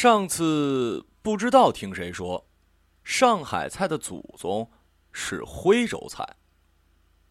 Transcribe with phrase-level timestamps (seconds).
[0.00, 2.46] 上次不知道听谁说，
[3.02, 4.70] 上海菜的祖宗
[5.10, 6.36] 是徽州菜。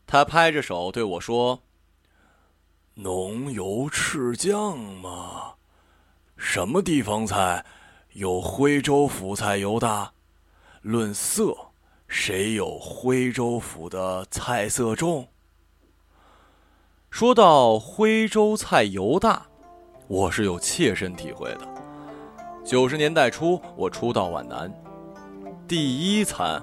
[0.05, 1.61] 他拍着手对我说
[2.95, 5.53] ：“浓油赤酱嘛，
[6.35, 7.65] 什么地方菜
[8.11, 10.11] 有徽州府菜油大？
[10.81, 11.71] 论色，
[12.09, 15.29] 谁有徽州府的菜色重？”
[17.09, 19.47] 说到徽州菜油大，
[20.09, 21.76] 我是有切身体会的。
[22.67, 24.69] 九十年代初，我初到皖南，
[25.65, 26.61] 第一餐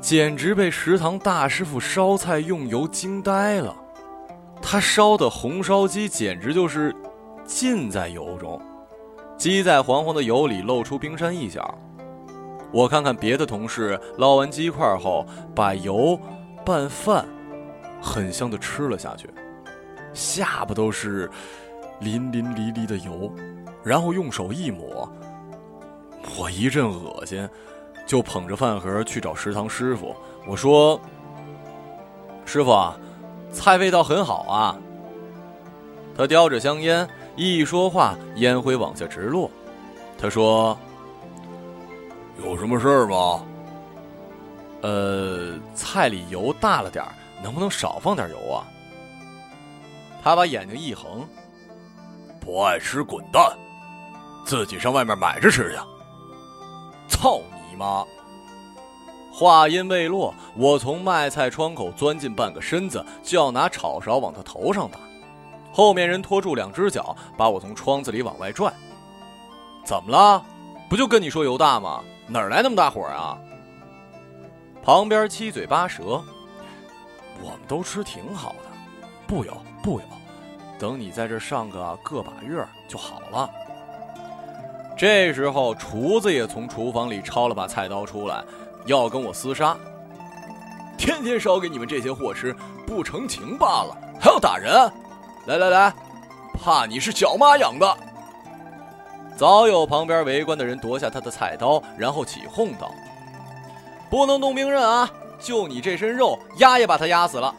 [0.00, 3.74] 简直被食堂大师傅烧菜用油惊呆了。
[4.62, 6.94] 他烧的红烧鸡简直就是
[7.44, 8.62] 浸在油中，
[9.36, 11.76] 鸡在黄黄的油里露出冰山一角。
[12.70, 16.16] 我看看别的同事捞完鸡块后，把油
[16.64, 17.26] 拌饭，
[18.00, 19.28] 很香的吃了下去，
[20.14, 21.28] 下巴都是
[21.98, 23.34] 淋淋漓漓的油。
[23.84, 25.08] 然后用手一抹，
[26.38, 27.48] 我一阵恶心，
[28.06, 30.14] 就捧着饭盒去找食堂师傅。
[30.46, 31.00] 我说
[32.46, 32.92] ：“师傅，
[33.50, 34.78] 菜味道很好啊。”
[36.16, 39.50] 他叼着香烟，一说话烟灰往下直落。
[40.18, 40.78] 他说
[42.44, 43.44] ：“有什么事儿吗？”
[44.82, 48.66] 呃，菜里油大了点儿能不能少放点油啊？
[50.22, 51.26] 他把眼睛一横
[52.40, 53.42] ：“不爱吃滚蛋！”
[54.44, 55.78] 自己上外面买着吃去！
[57.08, 57.40] 操
[57.70, 58.04] 你妈！
[59.32, 64.98] 话音未落，我从卖菜窗口钻进半个身子，就要拿炒勺往他头上打。
[65.72, 68.72] 后面人拖住两只脚，把我从窗子里往外拽。
[69.84, 70.44] 怎么了？
[70.90, 72.02] 不就跟你说油大吗？
[72.28, 73.38] 哪儿来那么大火啊？
[74.82, 76.22] 旁边七嘴八舌。
[77.42, 80.06] 我们都吃挺好的，不油不油，
[80.78, 83.50] 等你在这上个个把月就好了。
[85.02, 88.40] 这时候，厨子也从厨房里抄了把菜刀出来，
[88.86, 89.76] 要跟我厮杀。
[90.96, 92.54] 天天烧给你们这些货吃，
[92.86, 94.72] 不成情罢了，还要打人！
[95.46, 95.92] 来来来，
[96.54, 97.96] 怕你是脚妈养的！
[99.36, 102.88] 早有旁边围观的人夺下他的菜刀，然后起哄道
[104.08, 105.10] ：“不能动兵刃啊！
[105.40, 107.52] 就你这身肉，压也把他压死了。”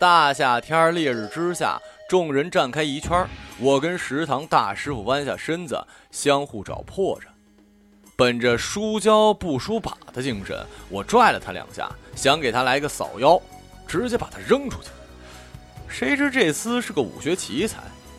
[0.00, 1.78] 大夏天烈日之下。
[2.10, 3.24] 众人站开一圈，
[3.60, 7.26] 我跟食堂大师傅弯下身子，相互找破绽。
[8.16, 13.40] 本着输跤不输把的精神，我拽了他两下，想给他来个扫腰，
[13.86, 14.88] 直接把他扔出去。
[15.86, 17.78] 谁知这厮是个武学奇才，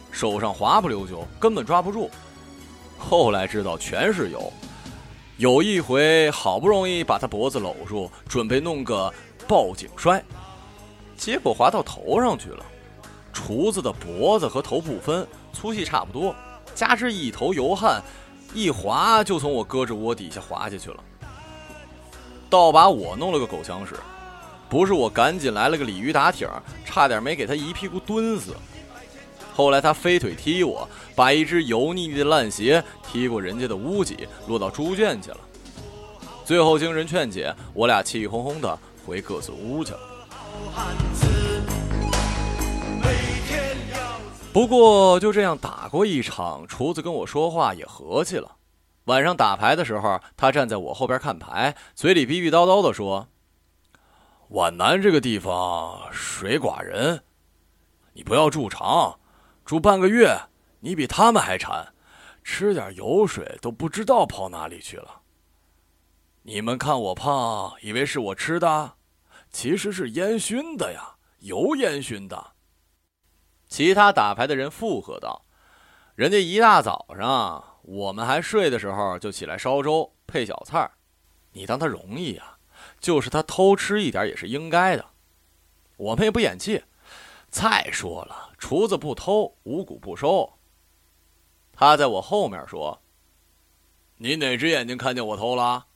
[0.09, 2.09] 手上滑不溜秋，根本抓不住。
[2.97, 4.53] 后来知道全是油。
[5.35, 9.13] 有一回好不容易把他脖子搂住，准备弄个
[9.49, 10.23] 抱颈摔，
[11.17, 12.65] 结果滑到头上去了。
[13.45, 16.35] 厨子的脖子和头不分，粗细差不多，
[16.75, 18.01] 加之一头油汗，
[18.53, 21.03] 一滑就从我胳肢窝底下滑下去了，
[22.49, 23.95] 倒把我弄了个狗抢屎。
[24.69, 26.47] 不是我赶紧来了个鲤鱼打挺，
[26.85, 28.55] 差点没给他一屁股蹲死。
[29.53, 35.37] 后来他飞腿踢我，把一只油腻腻的烂鞋踢过人家的屋脊，落到猪圈去了。
[36.45, 39.99] 最后经人劝解，我俩气哄哄的回各自屋去了。
[44.53, 48.57] 不过就这样打过一场，厨子跟我说话也和气了。
[49.05, 53.29] 晚上打牌的时候，他站在我后边看牌，嘴里逼逼叨叨的说
[54.51, 57.23] ：“皖南这个地方水寡人，
[58.11, 59.17] 你不要住长，
[59.63, 60.37] 住半个月，
[60.81, 61.93] 你比他们还馋，
[62.43, 65.21] 吃点油水都不知道跑哪里去了。
[66.41, 68.95] 你们看我胖，以为是我吃的，
[69.49, 72.51] 其实是烟熏的呀，油烟熏的。”
[73.71, 75.45] 其他打牌的人附和道
[76.15, 80.91] ：“人家一大早上，我们还睡的时候就起来烧粥配小菜，
[81.53, 82.57] 你当他容易呀？
[82.99, 85.05] 就是他偷吃一点也是应该的。
[85.95, 86.83] 我们也不演气。
[87.49, 90.51] 再说了，厨子不偷，五谷不收。”
[91.71, 93.01] 他在我后面说
[94.19, 95.87] ：“你哪只眼睛看见我偷了？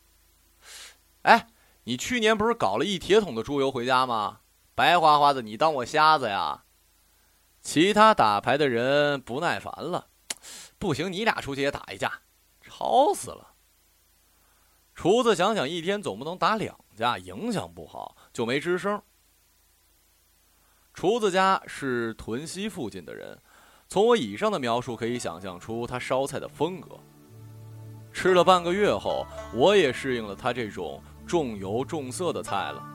[1.24, 1.50] 哎，
[1.84, 4.40] 你去年不是搞了一铁桶的猪油回家吗？
[4.74, 6.62] 白花花的，你当我瞎子呀？”
[7.66, 10.06] 其他打牌的人不耐烦了，
[10.78, 12.22] 不行，你俩出去也打一架，
[12.62, 13.56] 吵死了。
[14.94, 19.02] 厨子想想，一天总不能打两架，影响不好，就没吱声。
[20.94, 23.36] 厨子家是屯溪附近的人，
[23.88, 27.00] 从我以上的描述可以想象出他烧菜的风格。
[28.14, 29.26] 吃了半个月后，
[29.56, 32.95] 我也适应了他这种重油重色的菜了。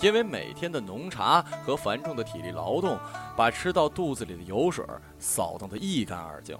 [0.00, 2.98] 因为每天的浓茶和繁重的体力劳动，
[3.36, 4.84] 把吃到肚子里的油水
[5.18, 6.56] 扫荡得一干二净。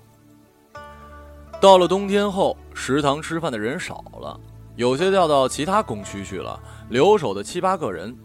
[1.61, 4.39] 到了冬天后，食堂吃饭的人少了，
[4.77, 8.17] 有些调到其他工区去了，留守的七八个人。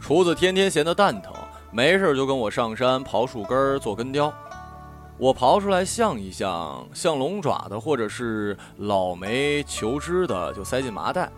[0.00, 1.32] 厨子天天闲得蛋疼，
[1.70, 4.32] 没事就跟我上山刨树根做根雕。
[5.18, 11.30] 我刨出来像一像，像龙爪的或者是老梅求枝的，就塞进麻袋。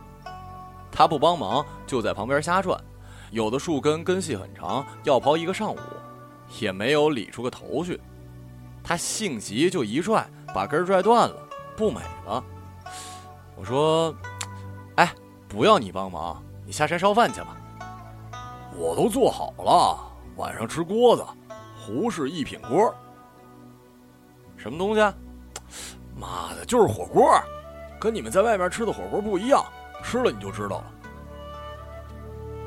[0.91, 2.81] 他不帮忙，就在旁边瞎转。
[3.35, 5.79] 有的树根根系很长，要刨一个上午，
[6.61, 8.01] 也没有理出个头去。
[8.81, 11.37] 他性急，就一拽，把根拽断了，
[11.77, 12.45] 不美了。
[13.57, 14.15] 我说
[14.95, 15.13] ：“哎，
[15.49, 17.57] 不要你帮忙，你下山烧饭去吧。”
[18.79, 19.99] 我都做好了，
[20.37, 21.27] 晚上吃锅子，
[21.77, 22.95] 胡氏一品锅。
[24.57, 25.01] 什么东西？
[26.17, 27.29] 妈的，就是火锅，
[27.99, 29.61] 跟你们在外面吃的火锅不一样，
[30.05, 30.85] 吃了你就知道了。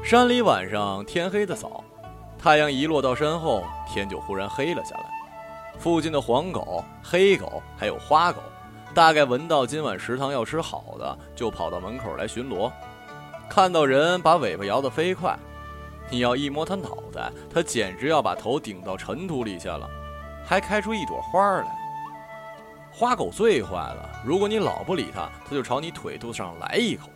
[0.07, 1.83] 山里晚上天黑的早，
[2.39, 5.03] 太阳一落到山后，天就忽然黑了下来。
[5.77, 8.41] 附近的黄狗、黑狗还有花狗，
[8.93, 12.71] 大概闻到今晚食堂要吃好的，就跑到门口来巡逻。
[13.49, 15.37] 看到人，把尾巴摇得飞快。
[16.09, 19.89] 你要一摸它脑袋，它简直要把头顶到尘土里去了，
[20.45, 21.67] 还开出一朵花来。
[22.93, 27.09] 花狗最坏了，如果你老不理它，它就朝你腿肚子上来一口。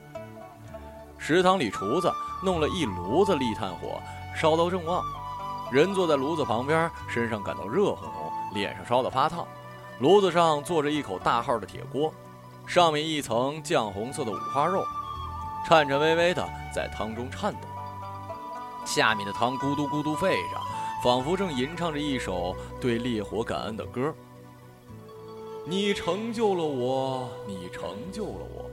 [1.18, 2.12] 食堂里厨子
[2.44, 4.02] 弄了一炉子立炭火，
[4.36, 5.04] 烧到正旺，
[5.72, 9.46] 人坐在炉子旁边，身上感到热烘烘，脸上烧得发烫。
[10.00, 12.12] 炉子上坐着一口大号的铁锅，
[12.66, 14.84] 上面一层酱红色的五花肉，
[15.64, 16.44] 颤颤巍巍的
[16.74, 17.68] 在汤中颤抖，
[18.84, 20.60] 下面的汤咕嘟咕嘟沸着，
[21.04, 24.12] 仿佛正吟唱着一首对烈火感恩的歌。
[25.64, 28.71] 你成就了我，你成就了我。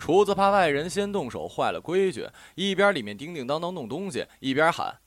[0.00, 4.98] 厨子怕外人先动手坏了规矩，一边里面叮叮当当弄东西，一边喊：“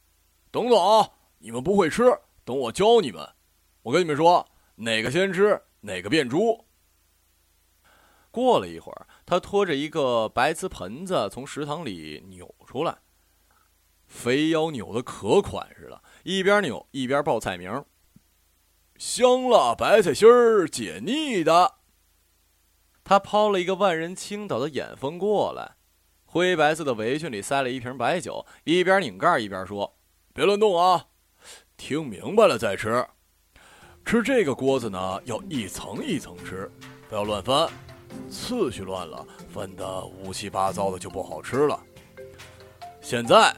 [0.52, 0.78] 等等，
[1.40, 2.04] 你们不会吃，
[2.46, 3.28] 等我教你们。
[3.82, 6.66] 我跟你们说，哪个先吃，哪个变猪。”
[8.30, 13.00] 过了一会儿，他拖着一个白瓷盆子从食堂里扭出来，
[14.08, 17.84] 肥腰扭的可款似的，一边扭一边报菜名。
[18.98, 21.76] 香辣白菜心儿解腻的。
[23.04, 25.76] 他抛了一个万人倾倒的眼风过来，
[26.26, 29.98] 灰白色的围裙里塞了一瓶白酒，一边拧盖一边说
[30.34, 31.08] ：“别乱动啊，
[31.78, 33.06] 听明白了再吃。
[34.06, 36.72] 吃这个锅子呢，要一层一层吃，
[37.10, 37.70] 不要乱翻，
[38.30, 41.80] 次序乱了，翻的乌七八糟的就不好吃了。
[43.02, 43.56] 现在，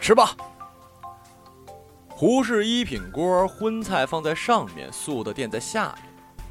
[0.00, 0.36] 吃吧。”
[2.08, 6.05] 胡氏一品锅，荤菜放在上面，素的垫在下面，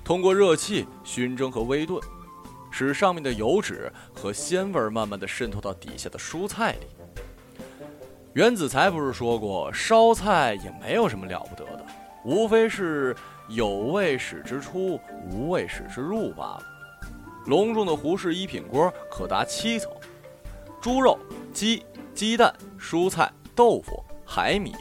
[0.05, 1.99] 通过热气熏蒸和微炖，
[2.69, 6.87] 使上面的油脂和鲜味慢慢的渗透到底下的蔬菜里。
[8.33, 11.85] 袁子才不是说过，烧菜也没有什么了不得的，
[12.23, 13.15] 无非是
[13.49, 14.99] 有味使之出，
[15.31, 16.63] 无味使之入罢了。
[17.47, 19.91] 隆重的胡氏一品锅可达七层：
[20.79, 21.17] 猪肉、
[21.51, 24.75] 鸡、鸡蛋、蔬菜、豆腐、海米。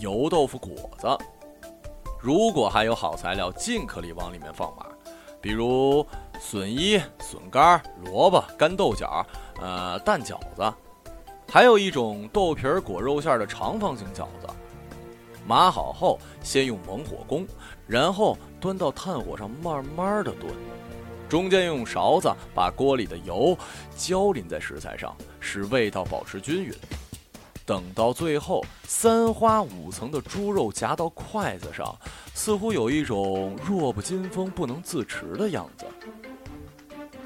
[0.00, 1.06] 油豆腐果子，
[2.22, 4.84] 如果还有好材料，尽可以往里面放码，
[5.40, 6.06] 比如
[6.38, 9.26] 笋衣、笋干、萝卜、干豆角，
[9.58, 10.72] 呃，蛋饺子，
[11.50, 14.46] 还有一种豆皮裹肉馅的长方形饺子。
[15.46, 17.46] 码好后，先用猛火攻，
[17.86, 20.52] 然后端到炭火上慢慢的炖，
[21.26, 23.56] 中间用勺子把锅里的油
[23.96, 26.74] 浇淋在食材上，使味道保持均匀。
[27.66, 31.96] 等到最后，三花五层的猪肉夹到筷子上，
[32.34, 35.86] 似乎有一种弱不禁风、不能自持的样子。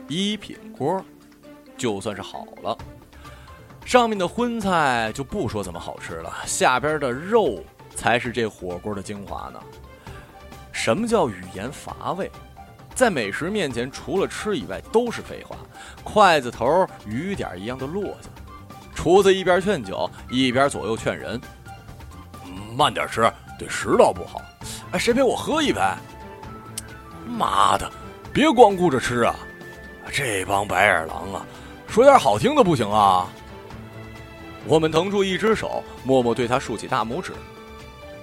[0.07, 1.03] 一品锅，
[1.79, 2.77] 就算是好了。
[3.87, 7.63] 上面的荤菜就不说怎么好吃了，下边的肉
[7.95, 9.61] 才是这火锅的精华呢。
[10.73, 12.31] 什么叫语言乏味？
[12.95, 15.57] 在美食面前，除了吃以外都是废话。
[16.03, 18.29] 筷子头雨点一样的落下。
[19.05, 21.39] 厨子一边劝酒，一边左右劝人
[22.75, 24.41] ：“慢点吃，对食道不好。
[24.93, 25.81] 哎，谁陪我喝一杯？
[27.27, 27.93] 妈的，
[28.33, 29.37] 别光顾着吃啊！
[30.11, 31.45] 这帮白眼狼啊，
[31.87, 33.29] 说点好听的不行啊！”
[34.65, 37.33] 我们腾出一只手，默默对他竖起大拇指。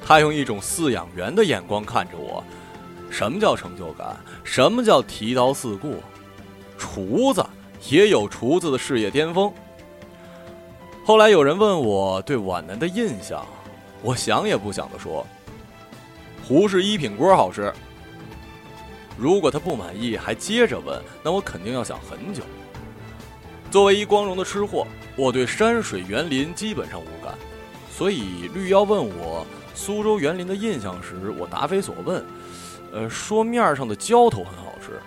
[0.04, 2.44] 他用一种饲养员的眼光看着我。
[3.12, 4.18] 什么叫成就感？
[4.44, 6.02] 什么叫提刀四顾？
[6.76, 7.46] 厨子
[7.88, 9.54] 也有厨子的事业巅峰。
[11.04, 13.46] 后来有人问我对皖南的印象，
[14.04, 15.26] 我想也不想的说
[16.48, 17.74] ：“胡氏一品锅好吃。”
[19.18, 22.44] 如果他不满意还接着问，那我肯定要想很久。
[23.70, 27.34] 作为一光荣的吃货，我对山水园林基本上无感，
[27.92, 32.24] 所以绿妖问我苏州园林的印象时，我答非所问
[32.94, 35.00] ：“呃，说面上的浇头很好吃，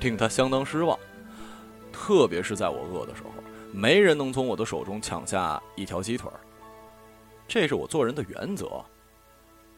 [0.00, 0.98] 令他相当失望。
[1.92, 3.30] 特别是在我饿的时候，
[3.72, 6.30] 没人能从我的手中抢下一条鸡腿
[7.46, 8.84] 这是我做人的原则，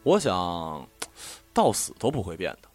[0.02, 0.86] 我想
[1.54, 2.68] 到死都不会变的。